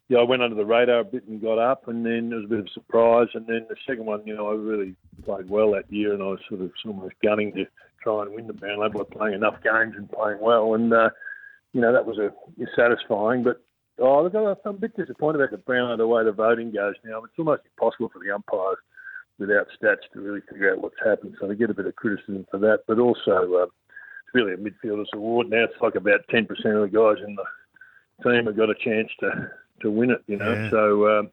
yeah, 0.08 0.18
I 0.18 0.22
went 0.22 0.42
under 0.42 0.56
the 0.56 0.64
radar 0.64 1.00
a 1.00 1.04
bit 1.04 1.24
and 1.28 1.40
got 1.42 1.58
up, 1.58 1.86
and 1.88 2.04
then 2.06 2.32
it 2.32 2.36
was 2.36 2.44
a 2.46 2.48
bit 2.48 2.58
of 2.60 2.66
a 2.66 2.70
surprise. 2.70 3.28
And 3.34 3.46
then 3.46 3.66
the 3.68 3.76
second 3.86 4.06
one, 4.06 4.22
you 4.26 4.34
know, 4.34 4.48
I 4.50 4.54
really 4.54 4.94
played 5.24 5.50
well 5.50 5.72
that 5.72 5.92
year, 5.92 6.14
and 6.14 6.22
I 6.22 6.26
was 6.26 6.40
sort 6.48 6.62
of 6.62 6.70
almost 6.86 7.14
gunning 7.22 7.52
to 7.54 7.66
try 8.02 8.22
and 8.22 8.34
win 8.34 8.46
the 8.46 8.52
Brownlow 8.52 8.90
by 8.90 9.02
playing 9.10 9.34
enough 9.34 9.62
games 9.62 9.94
and 9.96 10.10
playing 10.10 10.38
well. 10.40 10.74
And 10.74 10.92
uh, 10.92 11.10
you 11.72 11.80
know, 11.80 11.92
that 11.92 12.06
was 12.06 12.18
a 12.18 12.32
satisfying. 12.76 13.42
But 13.42 13.62
oh, 13.98 14.22
look, 14.22 14.34
I'm 14.34 14.74
a 14.74 14.78
bit 14.78 14.96
disappointed 14.96 15.40
about 15.40 15.50
the 15.50 15.58
Brownlow 15.58 15.96
the 15.96 16.06
way 16.06 16.24
the 16.24 16.32
voting 16.32 16.72
goes 16.72 16.94
now. 17.04 17.22
It's 17.24 17.32
almost 17.38 17.62
impossible 17.64 18.10
for 18.12 18.20
the 18.24 18.34
umpires 18.34 18.78
without 19.38 19.66
stats 19.80 20.04
to 20.12 20.20
really 20.20 20.40
figure 20.50 20.72
out 20.72 20.82
what's 20.82 20.96
happened. 21.04 21.36
So 21.40 21.48
they 21.48 21.54
get 21.54 21.70
a 21.70 21.74
bit 21.74 21.86
of 21.86 21.96
criticism 21.96 22.46
for 22.50 22.58
that. 22.58 22.80
But 22.86 22.98
also, 22.98 23.54
uh, 23.54 23.64
it's 23.64 24.34
really 24.34 24.52
a 24.54 24.56
midfielders 24.56 25.12
award 25.14 25.50
now. 25.50 25.64
It's 25.64 25.80
like 25.80 25.94
about 25.94 26.26
10% 26.32 26.48
of 26.50 26.56
the 26.56 26.88
guys 26.92 27.24
in 27.26 27.36
the 27.36 27.44
team 28.22 28.46
have 28.46 28.56
got 28.56 28.70
a 28.70 28.74
chance 28.74 29.08
to 29.20 29.50
to 29.80 29.90
win 29.90 30.10
it. 30.10 30.22
You 30.26 30.36
know, 30.36 30.52
Yeah. 30.52 30.70
so. 30.70 31.18
Um, 31.18 31.30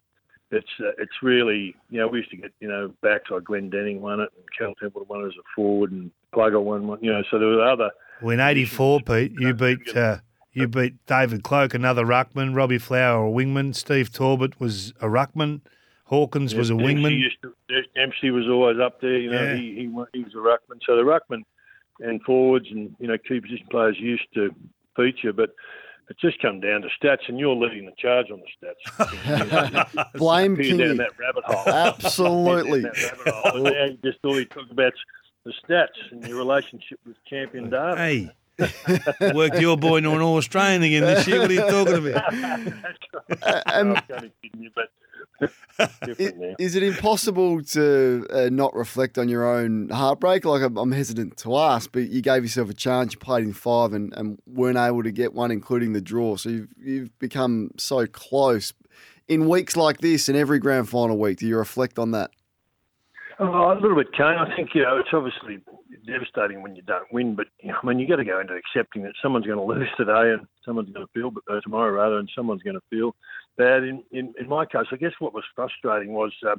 it's 0.52 0.68
uh, 0.80 0.92
it's 0.98 1.22
really 1.22 1.76
you 1.90 2.00
know 2.00 2.08
we 2.08 2.20
used 2.20 2.32
to 2.32 2.38
get 2.38 2.52
you 2.60 2.68
know 2.68 2.94
backs 3.02 3.30
like 3.30 3.44
Glendinning 3.44 4.00
won 4.00 4.20
it 4.20 4.30
and 4.36 4.46
Kel 4.58 4.74
Templeton 4.82 5.08
won 5.10 5.22
it 5.26 5.28
as 5.28 5.34
a 5.34 5.44
forward 5.56 5.92
and 5.92 6.12
Plugger 6.34 6.62
won 6.62 6.88
one 6.88 7.00
you 7.02 7.12
know 7.12 7.24
so 7.30 7.38
there 7.40 7.48
were 7.50 7.68
other 7.68 7.92
Well, 8.22 8.32
in 8.32 8.40
'84, 8.40 9.02
Pete, 9.02 9.34
you 9.40 9.54
beat 9.54 9.96
uh, 9.96 10.18
you 10.52 10.68
beat 10.68 11.06
David 11.06 11.44
Cloke, 11.44 11.74
another 11.74 12.04
ruckman. 12.06 12.56
Robbie 12.56 12.80
Flower, 12.80 13.28
a 13.28 13.32
wingman. 13.32 13.76
Steve 13.76 14.12
Torbett 14.12 14.60
was 14.60 14.92
a 15.00 15.06
ruckman. 15.08 15.62
Hawkins 16.06 16.56
was 16.56 16.72
a 16.72 16.74
wingman. 16.74 17.24
Dempsey 17.96 18.32
was 18.32 18.48
always 18.48 18.80
up 18.80 19.00
there. 19.00 19.18
You 19.18 19.32
know, 19.32 19.44
Yeah. 19.44 19.56
he, 19.56 19.76
he 19.76 19.84
he 20.14 20.24
was 20.24 20.34
a 20.34 20.38
ruckman. 20.38 20.80
So 20.86 20.96
the 20.96 21.04
ruckman 21.04 21.44
and 22.00 22.22
forwards 22.24 22.68
and 22.72 22.96
you 23.00 23.08
know 23.08 23.18
key 23.18 23.40
position 23.40 23.68
players 23.70 23.98
used 24.00 24.26
to 24.34 24.50
feature, 24.96 25.32
but 25.34 25.52
it 26.10 26.18
just 26.20 26.42
come 26.42 26.60
down 26.60 26.82
to 26.82 26.90
stats, 27.02 27.28
and 27.28 27.40
you're 27.40 27.56
leading 27.56 27.86
the 27.86 27.94
charge 27.98 28.28
on 28.32 28.42
the 28.42 28.68
stats. 28.68 30.14
Blame 30.16 30.56
Peer 30.56 30.78
down 30.78 30.98
that 30.98 31.12
rabbit 31.20 31.44
hole. 31.46 31.74
Absolutely. 31.74 32.82
That 32.82 32.98
rabbit 32.98 33.34
hole. 33.34 33.68
And 33.68 33.76
now 34.04 34.10
just 34.10 34.18
all 34.24 34.38
you 34.40 34.46
talk 34.46 34.70
about 34.72 34.94
the 35.46 35.54
stats 35.64 36.12
and 36.12 36.28
your 36.28 36.38
relationship 36.38 37.00
with 37.06 37.16
champion 37.26 37.70
Darwin. 37.70 37.98
Hey, 37.98 38.32
worked 39.34 39.60
your 39.60 39.78
boy 39.78 39.98
into 39.98 40.12
an 40.12 40.22
All 40.22 40.38
Australian 40.38 40.84
again 40.84 41.04
this 41.04 41.28
year. 41.28 41.40
What 41.40 41.52
are 41.52 41.54
you 41.54 41.62
talking 41.62 42.08
about? 42.08 42.34
um, 42.34 42.74
I'm 43.68 43.88
only 43.88 44.32
kidding 44.42 44.64
you, 44.64 44.72
but 44.76 44.90
Is 46.60 46.76
it 46.76 46.84
impossible 46.84 47.62
to 47.64 48.26
uh, 48.30 48.50
not 48.52 48.76
reflect 48.76 49.18
on 49.18 49.30
your 49.30 49.48
own 49.48 49.90
heartbreak? 49.90 50.46
Like 50.46 50.62
I'm, 50.62 50.78
I'm 50.78 50.92
hesitant 50.92 51.38
to 51.38 51.58
ask, 51.58 51.92
but 51.92 52.10
you 52.10 52.22
gave 52.22 52.44
yourself 52.44 52.70
a 52.70 52.74
chance. 52.74 53.14
You 53.14 53.20
played 53.20 53.46
in 53.46 53.54
five 53.54 53.94
and, 53.94 54.14
and 54.16 54.40
weren't 54.46 54.78
able 54.78 55.04
to 55.04 55.12
get 55.12 55.34
one, 55.34 55.52
including 55.52 55.94
the 55.94 56.02
draw. 56.02 56.36
So 56.36 56.50
you've 56.50 56.68
you've 56.78 57.20
become 57.20 57.72
so 57.78 58.06
close. 58.08 58.74
In 59.28 59.48
weeks 59.48 59.78
like 59.78 60.00
this, 60.00 60.28
in 60.28 60.36
every 60.36 60.60
grand 60.60 60.90
final 60.90 61.18
week, 61.18 61.38
do 61.38 61.48
you 61.48 61.58
reflect 61.58 62.00
on 62.00 62.12
that? 62.12 62.32
Oh, 63.40 63.72
a 63.72 63.80
little 63.80 63.96
bit, 63.96 64.12
Kane. 64.12 64.36
I 64.38 64.54
think 64.56 64.72
you 64.74 64.82
know 64.82 64.98
it's 64.98 65.10
obviously 65.14 65.64
devastating 66.10 66.62
when 66.62 66.76
you 66.76 66.82
don't 66.82 67.12
win, 67.12 67.36
but 67.36 67.48
you 67.60 67.70
know, 67.70 67.78
I 67.82 67.86
mean 67.86 68.00
you 68.00 68.08
got 68.08 68.18
to 68.18 68.26
go 68.26 68.40
into 68.40 68.54
accepting 68.54 69.04
that 69.04 69.14
someone's 69.22 69.46
going 69.46 69.60
to 69.60 69.64
lose 69.64 69.90
today 69.98 70.34
and 70.34 70.48
someone's 70.66 70.90
going 70.92 71.06
to 71.06 71.12
feel, 71.14 71.32
uh, 71.50 71.60
tomorrow 71.62 71.92
rather, 71.92 72.18
and 72.18 72.30
someone's 72.36 72.64
going 72.64 72.76
to 72.76 72.82
feel 72.90 73.16
bad. 73.58 73.84
In, 73.84 74.04
in 74.12 74.34
in 74.40 74.48
my 74.48 74.66
case, 74.66 74.88
I 74.92 74.96
guess 74.96 75.14
what 75.20 75.34
was 75.34 75.44
frustrating 75.56 76.14
was 76.14 76.32
uh, 76.48 76.56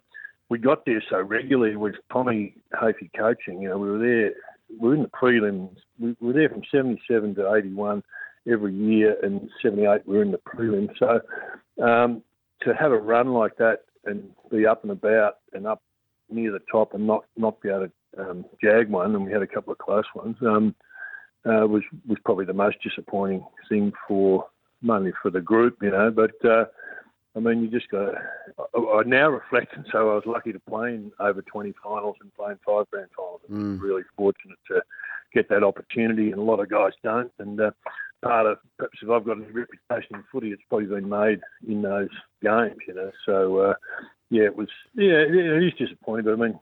we 0.48 0.58
got 0.58 0.84
there 0.84 1.02
so 1.08 1.20
regularly 1.20 1.76
with 1.76 1.94
Tommy 2.12 2.54
Hafey 2.74 3.10
coaching. 3.16 3.62
You 3.62 3.70
know, 3.70 3.78
we 3.78 3.90
were 3.90 3.98
there, 3.98 4.32
we 4.80 4.88
were 4.88 4.94
in 4.94 5.02
the 5.02 5.08
prelims. 5.08 5.76
We 5.98 6.16
were 6.20 6.32
there 6.32 6.48
from 6.48 6.62
'77 6.70 7.34
to 7.36 7.54
'81 7.54 8.02
every 8.50 8.74
year, 8.74 9.16
and 9.22 9.48
'78 9.62 10.06
we 10.06 10.16
were 10.16 10.22
in 10.22 10.32
the 10.32 10.38
prelims. 10.38 10.90
So 10.98 11.20
um, 11.84 12.22
to 12.62 12.74
have 12.74 12.92
a 12.92 12.98
run 12.98 13.32
like 13.32 13.56
that 13.56 13.80
and 14.04 14.30
be 14.50 14.66
up 14.66 14.82
and 14.82 14.92
about 14.92 15.36
and 15.52 15.66
up 15.66 15.82
near 16.28 16.52
the 16.52 16.60
top 16.70 16.94
and 16.94 17.06
not 17.06 17.24
not 17.36 17.60
be 17.60 17.68
able 17.68 17.86
to 17.86 17.92
um, 18.18 18.44
jag 18.62 18.90
one, 18.90 19.14
and 19.14 19.24
we 19.24 19.32
had 19.32 19.42
a 19.42 19.46
couple 19.46 19.72
of 19.72 19.78
close 19.78 20.04
ones. 20.14 20.36
Um, 20.42 20.74
uh, 21.46 21.66
was 21.66 21.82
was 22.06 22.18
probably 22.24 22.44
the 22.44 22.52
most 22.52 22.76
disappointing 22.82 23.44
thing 23.68 23.92
for 24.06 24.46
mainly 24.82 25.12
for 25.22 25.30
the 25.30 25.40
group, 25.40 25.78
you 25.82 25.90
know. 25.90 26.10
But 26.10 26.44
uh, 26.44 26.66
I 27.36 27.40
mean, 27.40 27.62
you 27.62 27.68
just 27.68 27.90
got. 27.90 28.14
I, 28.58 28.78
I 28.78 29.02
now 29.04 29.30
reflect 29.30 29.74
and 29.74 29.86
so 29.90 30.10
I 30.10 30.14
was 30.14 30.24
lucky 30.26 30.52
to 30.52 30.60
play 30.60 30.94
in 30.94 31.12
over 31.18 31.42
20 31.42 31.72
finals 31.82 32.16
and 32.20 32.34
play 32.34 32.52
in 32.52 32.58
five 32.66 32.90
grand 32.90 33.08
finals. 33.16 33.40
Mm. 33.50 33.80
really 33.80 34.02
fortunate 34.16 34.58
to 34.68 34.82
get 35.32 35.48
that 35.48 35.64
opportunity, 35.64 36.30
and 36.30 36.40
a 36.40 36.44
lot 36.44 36.60
of 36.60 36.68
guys 36.68 36.92
don't. 37.02 37.32
And 37.38 37.60
uh, 37.60 37.70
part 38.22 38.46
of 38.46 38.58
perhaps 38.78 38.98
if 39.00 39.08
I've 39.08 39.24
got 39.24 39.38
any 39.38 39.46
reputation 39.46 40.16
in 40.16 40.24
footy, 40.30 40.52
it's 40.52 40.62
probably 40.68 40.86
been 40.86 41.08
made 41.08 41.40
in 41.66 41.82
those 41.82 42.10
games, 42.42 42.78
you 42.86 42.94
know. 42.94 43.10
So. 43.24 43.58
Uh, 43.58 43.74
yeah, 44.30 44.44
it 44.44 44.56
was 44.56 44.68
yeah, 44.94 45.26
it 45.26 45.62
is 45.64 45.72
disappointing. 45.76 46.24
But 46.24 46.34
I 46.34 46.36
mean, 46.36 46.58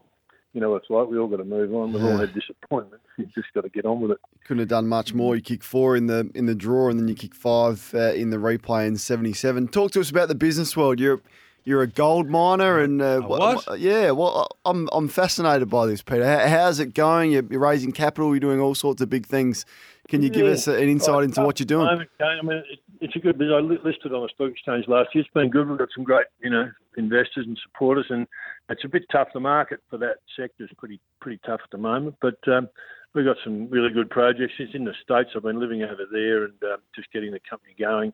you 0.53 0.61
know 0.61 0.75
it's 0.75 0.89
like. 0.89 1.07
We 1.07 1.17
all 1.17 1.27
got 1.27 1.37
to 1.37 1.43
move 1.43 1.73
on. 1.73 1.93
We've 1.93 2.03
all 2.03 2.17
had 2.17 2.33
disappointments. 2.33 3.05
You 3.17 3.25
just 3.35 3.53
got 3.53 3.61
to 3.61 3.69
get 3.69 3.85
on 3.85 4.01
with 4.01 4.11
it. 4.11 4.17
Couldn't 4.45 4.59
have 4.59 4.69
done 4.69 4.87
much 4.87 5.13
more. 5.13 5.35
You 5.35 5.41
kick 5.41 5.63
four 5.63 5.95
in 5.95 6.07
the 6.07 6.29
in 6.33 6.45
the 6.45 6.55
draw, 6.55 6.89
and 6.89 6.99
then 6.99 7.07
you 7.07 7.15
kick 7.15 7.35
five 7.35 7.91
uh, 7.93 8.13
in 8.13 8.29
the 8.29 8.37
replay 8.37 8.87
in 8.87 8.97
'77. 8.97 9.67
Talk 9.67 9.91
to 9.91 9.99
us 9.99 10.09
about 10.09 10.27
the 10.27 10.35
business 10.35 10.75
world. 10.77 10.99
You're 10.99 11.21
you're 11.69 11.83
a 11.83 11.87
gold 11.87 12.29
miner, 12.29 12.79
and 12.79 12.99
uh, 12.99 13.19
what? 13.19 13.79
Yeah, 13.79 14.09
well, 14.09 14.47
I'm 14.65 14.89
I'm 14.91 15.07
fascinated 15.07 15.69
by 15.69 15.85
this, 15.85 16.01
Peter. 16.01 16.25
How, 16.25 16.47
how's 16.47 16.79
it 16.79 16.95
going? 16.95 17.31
You're, 17.31 17.45
you're, 17.47 17.59
raising 17.59 17.91
capital. 17.91 18.31
You're 18.31 18.39
doing 18.39 18.59
all 18.59 18.73
sorts 18.73 19.03
of 19.03 19.09
big 19.09 19.27
things. 19.27 19.65
Can 20.07 20.23
you 20.23 20.31
give 20.31 20.47
us 20.47 20.65
an 20.65 20.79
insight 20.79 21.25
into 21.25 21.41
what 21.43 21.59
you're 21.59 21.67
doing? 21.67 21.87
I 21.87 22.41
mean, 22.41 22.63
it's 22.99 23.15
a 23.15 23.19
good 23.19 23.37
business. 23.37 23.55
I 23.55 23.87
listed 23.87 24.13
on 24.13 24.23
the 24.23 24.29
stock 24.33 24.49
exchange 24.49 24.87
last 24.87 25.09
year. 25.13 25.23
It's 25.23 25.31
been 25.31 25.51
good. 25.51 25.69
We've 25.69 25.77
got 25.77 25.89
some 25.93 26.03
great, 26.03 26.25
you 26.41 26.49
know, 26.49 26.71
investors 26.97 27.45
and 27.45 27.55
supporters, 27.61 28.07
and 28.09 28.25
it's 28.69 28.83
a 28.83 28.89
bit 28.89 29.03
tough. 29.11 29.27
The 29.35 29.39
market 29.39 29.79
for 29.91 29.99
that 29.99 30.17
sector 30.35 30.63
is 30.63 30.71
pretty 30.75 30.99
pretty 31.21 31.39
tough 31.45 31.61
at 31.63 31.69
the 31.71 31.77
moment, 31.77 32.15
but 32.19 32.39
um, 32.47 32.67
we've 33.13 33.25
got 33.25 33.37
some 33.43 33.69
really 33.69 33.93
good 33.93 34.09
projects. 34.09 34.53
It's 34.57 34.73
in 34.73 34.85
the 34.85 34.95
states. 35.03 35.29
I've 35.35 35.43
been 35.43 35.59
living 35.59 35.83
over 35.83 36.07
there 36.11 36.45
and 36.45 36.63
um, 36.63 36.79
just 36.95 37.11
getting 37.13 37.31
the 37.31 37.39
company 37.47 37.75
going 37.79 38.11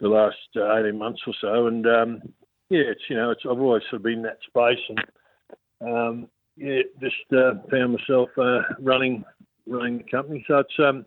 the 0.00 0.08
last 0.08 0.36
uh, 0.56 0.76
18 0.76 0.98
months 0.98 1.22
or 1.26 1.34
so, 1.40 1.66
and 1.66 1.86
um, 1.86 2.22
yeah, 2.70 2.82
it's 2.86 3.02
you 3.08 3.16
know, 3.16 3.30
it's 3.30 3.42
I've 3.44 3.60
always 3.60 3.82
sort 3.90 4.00
of 4.00 4.02
been 4.04 4.18
in 4.18 4.22
that 4.22 4.38
space, 4.46 4.78
and 4.88 5.00
um, 5.82 6.28
yeah, 6.56 6.82
just 7.00 7.16
uh, 7.32 7.54
found 7.70 7.92
myself 7.98 8.30
uh, 8.38 8.60
running 8.80 9.24
running 9.66 9.98
the 9.98 10.04
company. 10.04 10.44
So 10.48 10.58
it's 10.58 10.78
um, 10.78 11.04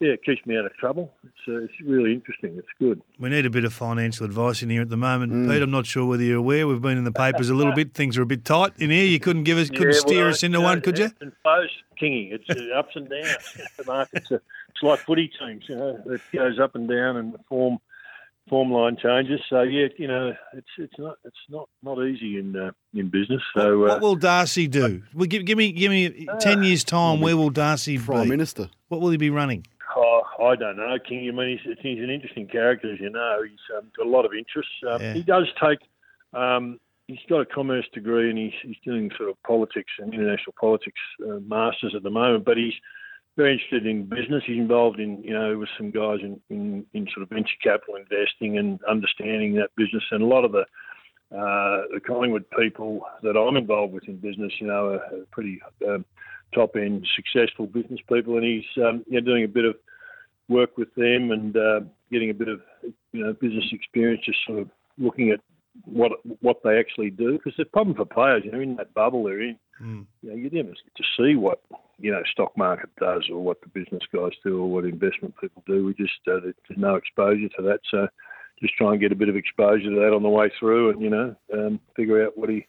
yeah, 0.00 0.10
it 0.10 0.24
keeps 0.24 0.44
me 0.46 0.58
out 0.58 0.66
of 0.66 0.74
trouble. 0.74 1.12
It's 1.24 1.48
uh, 1.48 1.64
it's 1.64 1.72
really 1.84 2.12
interesting. 2.12 2.56
It's 2.58 2.68
good. 2.78 3.00
We 3.18 3.30
need 3.30 3.46
a 3.46 3.50
bit 3.50 3.64
of 3.64 3.72
financial 3.72 4.26
advice 4.26 4.62
in 4.62 4.68
here 4.68 4.82
at 4.82 4.90
the 4.90 4.96
moment, 4.96 5.32
mm. 5.32 5.48
Pete. 5.48 5.62
I'm 5.62 5.70
not 5.70 5.86
sure 5.86 6.04
whether 6.04 6.22
you're 6.22 6.38
aware. 6.38 6.66
We've 6.66 6.82
been 6.82 6.98
in 6.98 7.04
the 7.04 7.12
papers 7.12 7.48
a 7.48 7.54
little 7.54 7.72
bit. 7.72 7.94
Things 7.94 8.18
are 8.18 8.22
a 8.22 8.26
bit 8.26 8.44
tight 8.44 8.72
in 8.78 8.90
here. 8.90 9.04
You 9.04 9.20
couldn't 9.20 9.44
give 9.44 9.58
us, 9.58 9.70
couldn't 9.70 9.94
yeah, 9.94 10.00
steer 10.00 10.24
well, 10.24 10.30
us 10.30 10.42
into 10.42 10.60
one, 10.60 10.80
could 10.80 10.98
you? 10.98 11.10
And 11.20 11.32
post 11.44 11.72
kingy. 12.00 12.32
It's 12.32 12.50
uh, 12.50 12.76
ups 12.76 12.96
and 12.96 13.08
downs. 13.08 13.56
the 13.78 13.84
market's 13.86 14.30
a, 14.30 14.34
it's 14.34 14.82
like 14.82 14.98
footy 15.00 15.30
teams. 15.38 15.64
You 15.68 15.76
know, 15.76 16.02
it 16.06 16.20
goes 16.34 16.58
up 16.58 16.74
and 16.74 16.88
down, 16.88 17.16
and 17.16 17.32
the 17.32 17.38
form 17.48 17.78
form 18.48 18.72
line 18.72 18.96
changes. 19.02 19.40
So 19.48 19.62
yeah, 19.62 19.88
you 19.96 20.08
know, 20.08 20.34
it's 20.54 20.66
it's 20.78 20.98
not 20.98 21.16
it's 21.24 21.36
not 21.48 21.68
not 21.82 22.02
easy 22.04 22.38
in 22.38 22.56
uh, 22.56 22.70
in 22.94 23.08
business. 23.08 23.42
So 23.56 23.78
what, 23.78 23.88
what 23.88 23.96
uh, 23.96 24.00
will 24.00 24.16
Darcy 24.16 24.66
do? 24.68 25.02
Well, 25.14 25.26
give, 25.26 25.44
give 25.44 25.58
me 25.58 25.72
give 25.72 25.90
me 25.90 26.26
ten 26.40 26.62
years 26.62 26.84
time. 26.84 27.20
Where 27.20 27.36
will 27.36 27.50
Darcy 27.50 27.98
Prime 27.98 28.24
be? 28.24 28.30
Minister? 28.30 28.68
What 28.88 29.00
will 29.00 29.10
he 29.10 29.16
be 29.16 29.30
running? 29.30 29.66
Oh, 29.94 30.22
I 30.40 30.56
don't 30.56 30.76
know, 30.76 30.96
King. 31.06 31.28
I 31.28 31.36
mean, 31.36 31.58
he's, 31.62 31.76
he's 31.80 31.98
an 31.98 32.08
interesting 32.08 32.48
character, 32.48 32.92
as 32.92 33.00
you 33.00 33.10
know. 33.10 33.42
He's 33.48 33.58
um, 33.76 33.90
got 33.96 34.06
a 34.06 34.08
lot 34.08 34.24
of 34.24 34.32
interests. 34.32 34.72
Um, 34.90 35.02
yeah. 35.02 35.12
He 35.12 35.22
does 35.22 35.46
take. 35.62 35.80
Um, 36.32 36.80
he's 37.08 37.18
got 37.28 37.40
a 37.40 37.46
commerce 37.46 37.86
degree, 37.92 38.30
and 38.30 38.38
he's 38.38 38.52
he's 38.62 38.76
doing 38.84 39.10
sort 39.16 39.28
of 39.28 39.42
politics 39.42 39.92
and 39.98 40.12
international 40.12 40.54
politics 40.58 41.00
uh, 41.22 41.40
masters 41.46 41.94
at 41.94 42.02
the 42.02 42.10
moment. 42.10 42.44
But 42.44 42.56
he's 42.56 42.74
very 43.36 43.52
interested 43.52 43.86
in 43.86 44.04
business. 44.04 44.42
He's 44.46 44.58
involved 44.58 45.00
in, 45.00 45.22
you 45.22 45.32
know, 45.32 45.58
with 45.58 45.68
some 45.76 45.90
guys 45.90 46.18
in, 46.22 46.40
in, 46.50 46.84
in 46.92 47.06
sort 47.14 47.22
of 47.22 47.30
venture 47.30 47.56
capital 47.62 47.96
investing 47.96 48.58
and 48.58 48.78
understanding 48.84 49.54
that 49.54 49.70
business. 49.76 50.02
And 50.10 50.22
a 50.22 50.26
lot 50.26 50.44
of 50.44 50.52
the 50.52 50.64
uh, 51.32 51.88
the 51.94 52.00
Collingwood 52.06 52.44
people 52.58 53.00
that 53.22 53.38
I'm 53.38 53.56
involved 53.56 53.94
with 53.94 54.06
in 54.06 54.16
business, 54.16 54.52
you 54.60 54.66
know, 54.66 54.94
are, 54.94 55.24
pretty 55.30 55.62
um, 55.88 56.04
top 56.54 56.76
end, 56.76 57.08
successful 57.16 57.66
business 57.66 58.00
people. 58.12 58.36
And 58.36 58.44
he's 58.44 58.84
um, 58.84 59.02
you 59.08 59.18
doing 59.22 59.44
a 59.44 59.48
bit 59.48 59.64
of 59.64 59.76
work 60.48 60.76
with 60.76 60.94
them 60.94 61.30
and 61.30 61.56
uh, 61.56 61.80
getting 62.10 62.28
a 62.28 62.34
bit 62.34 62.48
of 62.48 62.60
you 63.12 63.24
know 63.24 63.32
business 63.32 63.64
experience, 63.72 64.22
just 64.26 64.38
sort 64.46 64.58
of 64.58 64.68
looking 64.98 65.30
at 65.30 65.40
what 65.84 66.12
what 66.40 66.58
they 66.62 66.78
actually 66.78 67.10
do. 67.10 67.32
Because 67.32 67.54
the 67.56 67.64
problem 67.64 67.96
for 67.96 68.04
players, 68.04 68.42
you 68.44 68.52
know, 68.52 68.60
in 68.60 68.76
that 68.76 68.94
bubble 68.94 69.24
they're 69.24 69.42
in, 69.42 69.58
mm. 69.80 70.06
you 70.22 70.30
know, 70.30 70.36
you 70.36 70.50
never 70.50 70.68
get 70.68 70.96
to 70.96 71.04
see 71.16 71.36
what 71.36 71.62
you 71.98 72.10
know 72.10 72.22
stock 72.30 72.56
market 72.56 72.90
does 73.00 73.28
or 73.30 73.42
what 73.42 73.60
the 73.60 73.68
business 73.68 74.02
guys 74.14 74.32
do 74.44 74.60
or 74.60 74.70
what 74.70 74.84
investment 74.84 75.34
people 75.40 75.62
do. 75.66 75.84
We 75.84 75.94
just 75.94 76.12
uh, 76.26 76.40
there's 76.40 76.78
no 76.78 76.96
exposure 76.96 77.48
to 77.56 77.62
that, 77.62 77.80
so 77.90 78.08
just 78.60 78.74
try 78.74 78.92
and 78.92 79.00
get 79.00 79.12
a 79.12 79.16
bit 79.16 79.28
of 79.28 79.36
exposure 79.36 79.90
to 79.90 79.96
that 79.96 80.14
on 80.14 80.22
the 80.22 80.28
way 80.28 80.50
through, 80.58 80.90
and 80.90 81.02
you 81.02 81.10
know, 81.10 81.34
um, 81.52 81.80
figure 81.96 82.24
out 82.24 82.36
what 82.36 82.48
he 82.48 82.66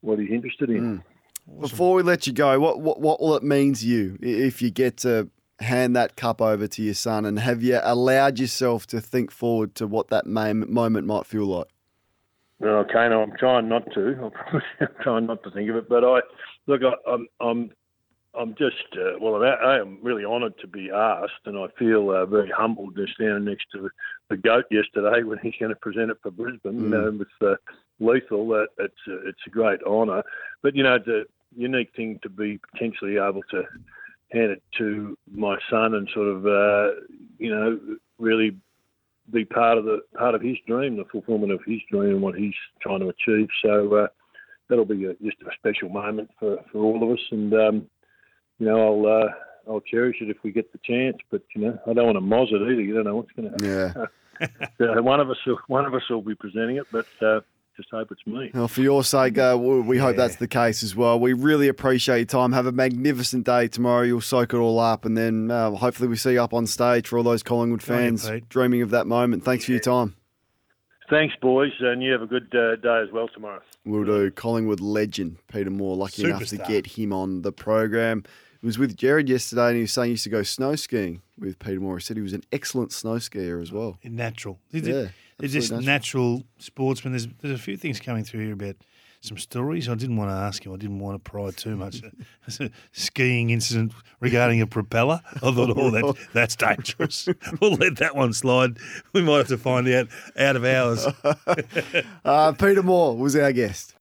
what 0.00 0.18
he's 0.18 0.30
interested 0.30 0.70
in. 0.70 0.98
Mm. 0.98 1.02
Awesome. 1.46 1.60
Before 1.60 1.94
we 1.94 2.02
let 2.02 2.26
you 2.26 2.32
go, 2.32 2.58
what, 2.58 2.80
what 2.80 3.00
what 3.00 3.20
will 3.20 3.36
it 3.36 3.42
mean 3.42 3.74
to 3.74 3.86
you 3.86 4.18
if 4.20 4.62
you 4.62 4.70
get 4.70 4.96
to 4.98 5.28
hand 5.60 5.94
that 5.94 6.16
cup 6.16 6.40
over 6.40 6.66
to 6.66 6.82
your 6.82 6.94
son, 6.94 7.24
and 7.24 7.38
have 7.38 7.62
you 7.62 7.80
allowed 7.82 8.38
yourself 8.38 8.86
to 8.88 9.00
think 9.00 9.30
forward 9.30 9.74
to 9.76 9.86
what 9.86 10.08
that 10.08 10.26
moment 10.26 11.06
might 11.06 11.26
feel 11.26 11.46
like? 11.46 11.68
Well, 12.60 12.76
okay, 12.76 13.08
no, 13.08 13.22
I'm 13.22 13.36
trying 13.36 13.68
not 13.68 13.84
to. 13.94 14.30
I'm 14.80 14.88
trying 15.02 15.26
not 15.26 15.42
to 15.42 15.50
think 15.50 15.68
of 15.70 15.76
it, 15.76 15.88
but 15.88 16.04
I 16.04 16.20
look. 16.66 16.82
I, 16.82 17.10
I'm 17.10 17.26
I'm 17.40 17.70
I'm 18.38 18.54
just 18.54 18.96
uh, 18.96 19.18
well. 19.20 19.42
I 19.42 19.78
am 19.78 19.98
really 20.02 20.24
honoured 20.24 20.58
to 20.60 20.66
be 20.66 20.90
asked, 20.90 21.46
and 21.46 21.58
I 21.58 21.66
feel 21.78 22.10
uh, 22.10 22.26
very 22.26 22.50
humbled 22.50 22.96
to 22.96 23.06
stand 23.14 23.44
next 23.44 23.66
to 23.72 23.90
the 24.30 24.36
goat 24.36 24.64
yesterday 24.70 25.22
when 25.24 25.38
he's 25.38 25.54
going 25.58 25.70
to 25.70 25.76
present 25.76 26.10
it 26.10 26.18
for 26.22 26.30
Brisbane 26.30 26.90
mm. 26.90 27.08
uh, 27.08 27.18
with 27.18 27.28
uh, 27.42 27.56
Lethal. 28.00 28.48
That 28.48 28.68
it's 28.78 28.94
uh, 29.08 29.28
it's 29.28 29.42
a 29.46 29.50
great 29.50 29.82
honour, 29.82 30.22
but 30.62 30.74
you 30.74 30.82
know 30.82 30.98
the 30.98 31.24
unique 31.56 31.90
thing 31.94 32.18
to 32.22 32.28
be 32.28 32.60
potentially 32.72 33.16
able 33.16 33.42
to 33.50 33.62
hand 34.32 34.50
it 34.50 34.62
to 34.78 35.16
my 35.30 35.56
son 35.70 35.94
and 35.94 36.08
sort 36.12 36.28
of 36.28 36.46
uh, 36.46 37.00
you 37.38 37.54
know 37.54 37.78
really 38.18 38.56
be 39.32 39.44
part 39.44 39.78
of 39.78 39.84
the 39.84 40.00
part 40.16 40.34
of 40.34 40.42
his 40.42 40.56
dream, 40.66 40.96
the 40.96 41.04
fulfilment 41.10 41.52
of 41.52 41.60
his 41.66 41.80
dream 41.90 42.14
and 42.14 42.22
what 42.22 42.34
he's 42.34 42.54
trying 42.80 43.00
to 43.00 43.08
achieve. 43.08 43.48
So 43.62 43.94
uh, 43.94 44.06
that'll 44.68 44.84
be 44.84 45.04
a, 45.04 45.14
just 45.14 45.36
a 45.42 45.54
special 45.58 45.88
moment 45.88 46.30
for, 46.38 46.58
for 46.70 46.78
all 46.78 47.02
of 47.02 47.10
us, 47.10 47.24
and 47.30 47.52
um, 47.54 47.86
you 48.58 48.66
know 48.66 48.80
I'll 48.80 49.22
uh, 49.22 49.70
I'll 49.70 49.80
cherish 49.80 50.16
it 50.20 50.30
if 50.30 50.36
we 50.42 50.52
get 50.52 50.72
the 50.72 50.80
chance. 50.84 51.16
But 51.30 51.42
you 51.54 51.62
know 51.62 51.78
I 51.86 51.92
don't 51.94 52.06
want 52.06 52.16
to 52.16 52.20
moz 52.20 52.52
it 52.52 52.62
either. 52.70 52.82
You 52.82 52.94
don't 52.94 53.04
know 53.04 53.16
what's 53.16 53.32
going 53.32 53.50
to 53.50 53.66
happen. 53.66 54.08
Yeah. 54.40 54.48
so 54.78 55.02
one 55.02 55.20
of 55.20 55.30
us 55.30 55.36
will, 55.46 55.58
one 55.68 55.86
of 55.86 55.94
us 55.94 56.02
will 56.10 56.22
be 56.22 56.34
presenting 56.34 56.76
it, 56.76 56.86
but. 56.92 57.06
Just 57.76 57.90
hope 57.90 58.12
it's 58.12 58.24
me. 58.24 58.52
Well, 58.54 58.68
for 58.68 58.82
your 58.82 59.02
sake, 59.02 59.36
uh, 59.36 59.58
we 59.58 59.98
hope 59.98 60.16
that's 60.16 60.36
the 60.36 60.46
case 60.46 60.84
as 60.84 60.94
well. 60.94 61.18
We 61.18 61.32
really 61.32 61.66
appreciate 61.66 62.18
your 62.18 62.26
time. 62.26 62.52
Have 62.52 62.66
a 62.66 62.72
magnificent 62.72 63.44
day 63.44 63.66
tomorrow. 63.66 64.02
You'll 64.02 64.20
soak 64.20 64.54
it 64.54 64.58
all 64.58 64.78
up, 64.78 65.04
and 65.04 65.18
then 65.18 65.50
uh, 65.50 65.72
hopefully 65.72 66.08
we 66.08 66.16
see 66.16 66.34
you 66.34 66.42
up 66.42 66.54
on 66.54 66.66
stage 66.66 67.08
for 67.08 67.18
all 67.18 67.24
those 67.24 67.42
Collingwood 67.42 67.82
fans 67.82 68.30
dreaming 68.48 68.82
of 68.82 68.90
that 68.90 69.08
moment. 69.08 69.44
Thanks 69.44 69.64
yeah. 69.64 69.66
for 69.66 69.72
your 69.72 69.80
time. 69.80 70.14
Thanks, 71.10 71.34
boys, 71.42 71.72
and 71.80 72.02
you 72.02 72.12
have 72.12 72.22
a 72.22 72.26
good 72.26 72.54
uh, 72.54 72.76
day 72.76 73.02
as 73.02 73.12
well 73.12 73.28
tomorrow. 73.28 73.60
We'll 73.84 74.04
do. 74.04 74.30
Collingwood 74.30 74.80
legend 74.80 75.38
Peter 75.52 75.70
Moore, 75.70 75.96
lucky 75.96 76.22
Superstar. 76.22 76.28
enough 76.28 76.48
to 76.48 76.56
get 76.58 76.86
him 76.86 77.12
on 77.12 77.42
the 77.42 77.52
program. 77.52 78.22
He 78.60 78.66
was 78.66 78.78
with 78.78 78.96
Jared 78.96 79.28
yesterday, 79.28 79.66
and 79.66 79.76
he 79.76 79.82
was 79.82 79.92
saying 79.92 80.06
he 80.06 80.10
used 80.12 80.24
to 80.24 80.30
go 80.30 80.42
snow 80.42 80.76
skiing 80.76 81.20
with 81.38 81.58
Peter 81.58 81.80
Moore. 81.80 81.98
He 81.98 82.04
said 82.04 82.16
he 82.16 82.22
was 82.22 82.32
an 82.32 82.44
excellent 82.52 82.92
snow 82.92 83.16
skier 83.16 83.60
as 83.60 83.70
well. 83.72 83.98
Natural. 84.02 84.58
Yeah. 84.70 85.08
They're 85.38 85.48
just 85.48 85.70
natural. 85.70 85.86
natural 85.86 86.42
sportsmen. 86.58 87.12
There's 87.12 87.28
there's 87.40 87.58
a 87.58 87.62
few 87.62 87.76
things 87.76 88.00
coming 88.00 88.24
through 88.24 88.44
here 88.44 88.52
about 88.52 88.76
some 89.20 89.38
stories. 89.38 89.88
I 89.88 89.94
didn't 89.94 90.16
want 90.16 90.30
to 90.30 90.34
ask 90.34 90.64
him. 90.64 90.72
I 90.72 90.76
didn't 90.76 90.98
want 90.98 91.22
to 91.22 91.30
pry 91.30 91.50
too 91.50 91.76
much. 91.76 92.02
a 92.60 92.70
skiing 92.92 93.50
incident 93.50 93.92
regarding 94.20 94.60
a 94.60 94.66
propeller. 94.66 95.20
I 95.36 95.38
thought, 95.38 95.70
oh, 95.76 95.90
that, 95.90 96.16
that's 96.32 96.56
dangerous. 96.56 97.28
we'll 97.60 97.74
let 97.74 97.96
that 97.96 98.14
one 98.14 98.32
slide. 98.32 98.78
We 99.12 99.22
might 99.22 99.38
have 99.38 99.48
to 99.48 99.58
find 99.58 99.88
out 99.88 100.08
out 100.38 100.56
of 100.56 100.64
hours. 100.64 101.06
uh, 102.24 102.52
Peter 102.52 102.82
Moore 102.82 103.16
was 103.16 103.34
our 103.34 103.52
guest. 103.52 103.92